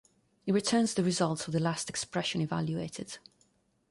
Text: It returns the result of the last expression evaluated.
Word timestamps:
It 0.47 0.53
returns 0.53 0.95
the 0.95 1.03
result 1.03 1.45
of 1.47 1.51
the 1.53 1.59
last 1.59 1.87
expression 1.87 2.41
evaluated. 2.41 3.19